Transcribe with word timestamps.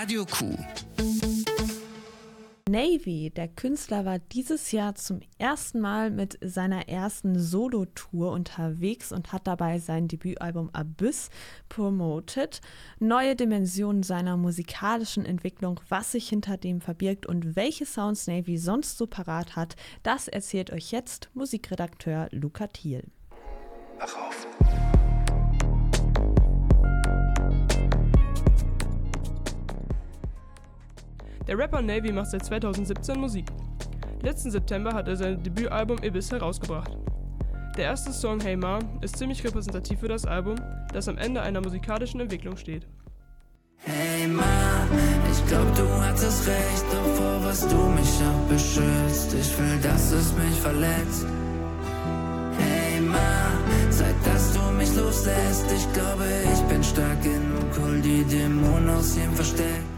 Radio 0.00 0.24
Q. 0.26 0.56
Navy, 2.70 3.32
der 3.34 3.48
Künstler, 3.48 4.04
war 4.04 4.20
dieses 4.20 4.70
Jahr 4.70 4.94
zum 4.94 5.18
ersten 5.38 5.80
Mal 5.80 6.12
mit 6.12 6.38
seiner 6.40 6.88
ersten 6.88 7.36
Solo-Tour 7.36 8.30
unterwegs 8.30 9.10
und 9.10 9.32
hat 9.32 9.48
dabei 9.48 9.80
sein 9.80 10.06
Debütalbum 10.06 10.70
Abyss 10.72 11.30
promoted. 11.68 12.60
Neue 13.00 13.34
Dimensionen 13.34 14.04
seiner 14.04 14.36
musikalischen 14.36 15.26
Entwicklung, 15.26 15.80
was 15.88 16.12
sich 16.12 16.28
hinter 16.28 16.58
dem 16.58 16.80
verbirgt 16.80 17.26
und 17.26 17.56
welche 17.56 17.84
Sounds 17.84 18.28
Navy 18.28 18.56
sonst 18.56 18.98
so 18.98 19.08
parat 19.08 19.56
hat, 19.56 19.74
das 20.04 20.28
erzählt 20.28 20.70
euch 20.70 20.92
jetzt 20.92 21.28
Musikredakteur 21.34 22.28
Luca 22.30 22.68
Thiel. 22.68 23.02
Wach 23.98 24.14
auf. 24.16 24.46
Der 31.48 31.56
Rapper 31.56 31.80
Navy 31.80 32.12
macht 32.12 32.30
seit 32.30 32.44
2017 32.44 33.18
Musik. 33.18 33.46
Letzten 34.22 34.50
September 34.50 34.92
hat 34.92 35.08
er 35.08 35.16
sein 35.16 35.42
Debütalbum 35.42 35.96
Ibis 36.02 36.30
herausgebracht. 36.30 36.94
Der 37.78 37.86
erste 37.86 38.12
Song 38.12 38.38
Hey 38.40 38.54
Ma 38.54 38.80
ist 39.00 39.16
ziemlich 39.16 39.42
repräsentativ 39.42 40.00
für 40.00 40.08
das 40.08 40.26
Album, 40.26 40.56
das 40.92 41.08
am 41.08 41.16
Ende 41.16 41.40
einer 41.40 41.62
musikalischen 41.62 42.20
Entwicklung 42.20 42.58
steht. 42.58 42.86
Hey 43.76 44.28
Ma, 44.28 44.42
ich 45.32 45.46
glaub 45.46 45.74
du 45.74 45.88
hattest 46.02 46.46
recht, 46.46 46.84
doch 46.92 47.14
vor 47.14 47.44
was 47.44 47.66
du 47.66 47.76
mich 47.76 48.20
auch 48.28 48.52
beschützt. 48.52 49.32
Ich 49.32 49.46
fühl, 49.46 49.78
dass 49.82 50.12
es 50.12 50.34
mich 50.34 50.60
verletzt. 50.60 51.26
Hey 52.58 53.00
Ma, 53.00 53.52
seit 53.88 54.16
dass 54.26 54.52
du 54.52 54.60
mich 54.72 54.94
loslässt, 54.94 55.72
ich 55.74 55.92
glaube 55.94 56.26
ich 56.52 56.60
bin 56.64 56.84
stark 56.84 57.22
genug, 57.22 57.86
hol 57.86 58.00
die 58.02 58.24
Dämonen 58.24 58.90
aus 58.90 59.16
ihm 59.16 59.32
versteckt. 59.32 59.97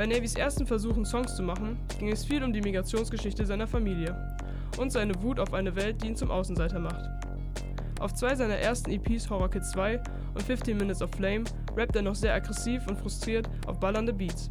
Bei 0.00 0.06
Navys 0.06 0.34
ersten 0.34 0.66
Versuchen, 0.66 1.04
Songs 1.04 1.36
zu 1.36 1.42
machen, 1.42 1.78
ging 1.98 2.08
es 2.10 2.24
viel 2.24 2.42
um 2.42 2.54
die 2.54 2.62
Migrationsgeschichte 2.62 3.44
seiner 3.44 3.66
Familie 3.66 4.16
und 4.78 4.90
seine 4.90 5.12
Wut 5.22 5.38
auf 5.38 5.52
eine 5.52 5.76
Welt, 5.76 6.02
die 6.02 6.06
ihn 6.06 6.16
zum 6.16 6.30
Außenseiter 6.30 6.78
macht. 6.78 7.04
Auf 8.00 8.14
zwei 8.14 8.34
seiner 8.34 8.54
ersten 8.54 8.92
EPs 8.92 9.28
Horror 9.28 9.50
Kid 9.50 9.62
2 9.62 10.00
und 10.32 10.42
15 10.42 10.74
Minutes 10.74 11.02
of 11.02 11.10
Flame 11.10 11.44
rappt 11.76 11.96
er 11.96 12.00
noch 12.00 12.14
sehr 12.14 12.32
aggressiv 12.32 12.86
und 12.86 12.96
frustriert 12.96 13.46
auf 13.66 13.78
ballernde 13.78 14.14
Beats. 14.14 14.48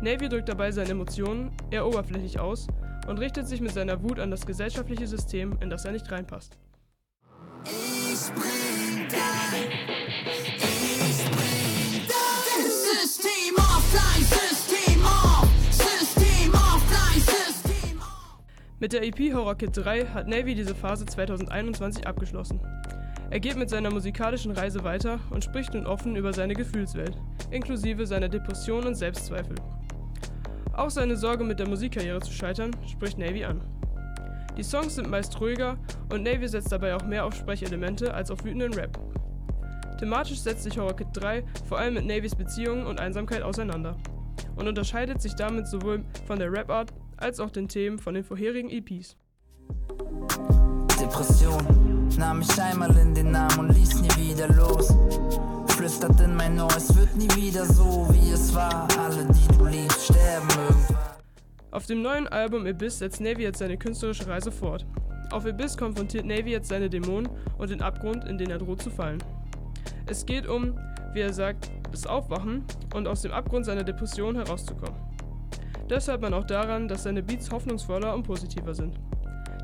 Navy 0.00 0.30
drückt 0.30 0.48
dabei 0.48 0.72
seine 0.72 0.92
Emotionen 0.92 1.52
eher 1.70 1.86
oberflächlich 1.86 2.40
aus 2.40 2.66
und 3.06 3.18
richtet 3.18 3.48
sich 3.48 3.60
mit 3.60 3.74
seiner 3.74 4.02
Wut 4.02 4.18
an 4.18 4.30
das 4.30 4.46
gesellschaftliche 4.46 5.06
System, 5.06 5.58
in 5.60 5.68
das 5.68 5.84
er 5.84 5.92
nicht 5.92 6.10
reinpasst. 6.10 6.56
Ich 7.66 8.32
bring 8.32 9.08
dein, 9.10 9.69
Mit 18.80 18.94
der 18.94 19.04
EP 19.04 19.34
Horror 19.34 19.56
Kid 19.56 19.76
3 19.76 20.06
hat 20.06 20.26
Navy 20.26 20.54
diese 20.54 20.74
Phase 20.74 21.04
2021 21.04 22.06
abgeschlossen. 22.06 22.60
Er 23.28 23.38
geht 23.38 23.56
mit 23.56 23.68
seiner 23.68 23.90
musikalischen 23.90 24.52
Reise 24.52 24.82
weiter 24.84 25.20
und 25.28 25.44
spricht 25.44 25.74
nun 25.74 25.84
offen 25.84 26.16
über 26.16 26.32
seine 26.32 26.54
Gefühlswelt, 26.54 27.14
inklusive 27.50 28.06
seiner 28.06 28.30
Depressionen 28.30 28.86
und 28.86 28.94
Selbstzweifel. 28.94 29.56
Auch 30.72 30.88
seine 30.88 31.18
Sorge 31.18 31.44
mit 31.44 31.58
der 31.58 31.68
Musikkarriere 31.68 32.20
zu 32.20 32.32
scheitern 32.32 32.70
spricht 32.90 33.18
Navy 33.18 33.44
an. 33.44 33.60
Die 34.56 34.62
Songs 34.62 34.94
sind 34.94 35.10
meist 35.10 35.38
ruhiger 35.38 35.76
und 36.10 36.22
Navy 36.22 36.48
setzt 36.48 36.72
dabei 36.72 36.94
auch 36.94 37.04
mehr 37.04 37.26
auf 37.26 37.34
Sprechelemente 37.34 38.14
als 38.14 38.30
auf 38.30 38.42
wütenden 38.44 38.72
Rap. 38.72 38.98
Thematisch 39.98 40.40
setzt 40.40 40.62
sich 40.62 40.78
Horror 40.78 40.96
Kid 40.96 41.08
3 41.12 41.44
vor 41.68 41.78
allem 41.78 41.92
mit 41.92 42.06
Navys 42.06 42.34
Beziehungen 42.34 42.86
und 42.86 42.98
Einsamkeit 42.98 43.42
auseinander 43.42 43.98
und 44.56 44.66
unterscheidet 44.66 45.20
sich 45.20 45.34
damit 45.34 45.68
sowohl 45.68 46.02
von 46.26 46.38
der 46.38 46.50
Rap-Art 46.50 46.94
als 47.20 47.38
auch 47.40 47.50
den 47.50 47.68
Themen 47.68 47.98
von 47.98 48.14
den 48.14 48.24
vorherigen 48.24 48.70
EPs. 48.70 49.16
Depression 51.00 52.08
nahm 52.18 52.40
ich 52.40 52.60
einmal 52.60 52.96
in 52.96 53.14
den 53.14 53.34
Arm 53.34 53.60
und 53.60 53.68
ließ 53.70 54.00
nie 54.02 54.30
wieder 54.30 54.48
los. 54.48 54.94
Flüstert 55.68 56.20
in 56.20 56.36
mein 56.36 56.60
Ohr, 56.60 56.74
es 56.76 56.94
wird 56.94 57.14
nie 57.16 57.28
wieder 57.36 57.64
so, 57.64 58.08
wie 58.10 58.30
es 58.32 58.54
war. 58.54 58.86
Alle, 58.98 59.26
die 59.26 59.58
du 59.58 59.66
liebst, 59.66 60.04
sterben 60.04 60.48
irgendwann. 60.50 60.96
Auf 61.70 61.86
dem 61.86 62.02
neuen 62.02 62.26
Album 62.28 62.66
Abyss 62.66 62.98
setzt 62.98 63.20
Navy 63.20 63.42
jetzt 63.42 63.60
seine 63.60 63.78
künstlerische 63.78 64.26
Reise 64.26 64.50
fort. 64.50 64.84
Auf 65.30 65.46
Abyss 65.46 65.76
konfrontiert 65.76 66.26
Navy 66.26 66.50
jetzt 66.50 66.68
seine 66.68 66.90
Dämonen 66.90 67.28
und 67.58 67.70
den 67.70 67.80
Abgrund, 67.80 68.24
in 68.24 68.36
den 68.36 68.50
er 68.50 68.58
droht 68.58 68.82
zu 68.82 68.90
fallen. 68.90 69.22
Es 70.06 70.26
geht 70.26 70.46
um, 70.46 70.76
wie 71.12 71.20
er 71.20 71.32
sagt, 71.32 71.70
das 71.92 72.06
Aufwachen 72.06 72.64
und 72.94 73.06
aus 73.06 73.22
dem 73.22 73.32
Abgrund 73.32 73.64
seiner 73.64 73.84
Depression 73.84 74.34
herauszukommen. 74.34 75.09
Hört 75.90 76.22
man 76.22 76.34
auch 76.34 76.44
daran, 76.44 76.86
dass 76.86 77.02
seine 77.02 77.20
Beats 77.20 77.50
hoffnungsvoller 77.50 78.14
und 78.14 78.22
positiver 78.22 78.74
sind. 78.74 78.94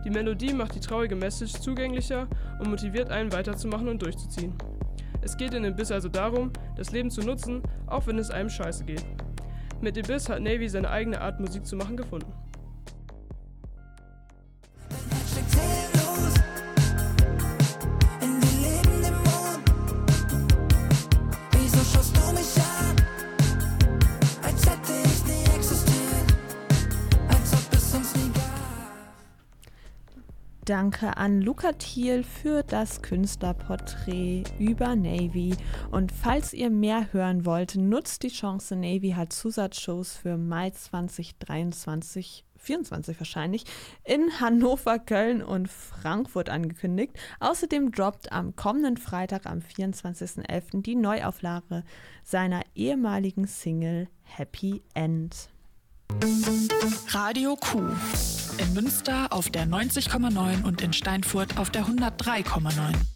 Die 0.04 0.10
Melodie 0.10 0.53
macht 0.53 0.75
die 0.75 0.81
traurige 0.81 1.14
Message 1.14 1.53
zugänglicher 1.53 2.26
und 2.59 2.69
motiviert 2.69 3.10
einen 3.10 3.32
weiterzumachen 3.32 3.88
und 3.88 4.03
durchzuziehen. 4.03 4.53
Es 5.22 5.36
geht 5.36 5.54
in 5.54 5.62
den 5.62 5.76
Biss 5.76 5.92
also 5.92 6.09
darum, 6.09 6.50
das 6.76 6.91
Leben 6.91 7.12
zu 7.12 7.20
nutzen, 7.20 7.62
auch 7.86 8.09
wenn 8.09 8.19
es 8.19 8.31
einem 8.31 8.50
scheiße 8.50 8.84
geht. 8.84 9.04
Mit 9.81 9.97
Ibiss 9.97 10.28
hat 10.28 10.41
Navy 10.41 10.69
seine 10.69 10.91
eigene 10.91 11.20
Art 11.20 11.38
Musik 11.38 11.65
zu 11.65 11.76
machen 11.76 11.97
gefunden. 11.97 12.32
Danke 30.66 31.16
an 31.16 31.43
Luca 31.43 31.71
Thiel 31.75 32.25
für 32.25 32.65
das 32.65 33.00
Künstlerporträt 33.00 34.43
über 34.59 34.97
Navy. 34.97 35.54
Und 35.93 36.10
falls 36.10 36.53
ihr 36.53 36.71
mehr 36.71 37.12
hören 37.12 37.47
wollt, 37.47 37.77
nutzt 37.77 38.25
die 38.25 38.31
Chance. 38.31 38.75
Navy 38.75 39.10
hat 39.10 39.32
Zusatzshows 39.32 40.16
für 40.16 40.37
Mai 40.37 40.71
2023 40.71 42.44
24 42.56 43.21
wahrscheinlich, 43.21 43.65
in 44.03 44.41
Hannover, 44.41 44.99
Köln 44.99 45.41
und 45.41 45.69
Frankfurt 45.69 46.50
angekündigt. 46.50 47.16
Außerdem 47.38 47.93
droppt 47.93 48.33
am 48.33 48.56
kommenden 48.56 48.97
Freitag, 48.97 49.47
am 49.47 49.60
24.11., 49.60 50.83
die 50.83 50.97
Neuauflage 50.97 51.84
seiner 52.25 52.62
ehemaligen 52.75 53.47
Single 53.47 54.09
Happy 54.25 54.83
End. 54.94 55.48
Radio 57.08 57.56
Q. 57.56 57.80
In 58.58 58.74
Münster 58.74 59.26
auf 59.30 59.50
der 59.50 59.66
90,9 59.66 60.64
und 60.64 60.80
in 60.80 60.92
Steinfurt 60.92 61.58
auf 61.58 61.70
der 61.70 61.86
103,9. 61.86 63.16